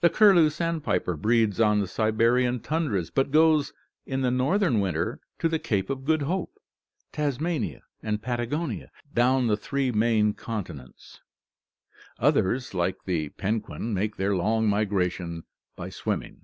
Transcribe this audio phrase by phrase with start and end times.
[0.00, 3.74] The curlew sandpiper breeds on the Siberian tundras, but goes
[4.06, 6.58] in the northern winter to the Cape of Good Hope,
[7.12, 11.18] Tasmania, and Patagonia down the three main continental axes
[12.18, 12.42] (see map, Fig.
[12.72, 12.72] 246).
[12.72, 15.44] Others, like the penguins, make their long migrations
[15.76, 16.40] by swimming.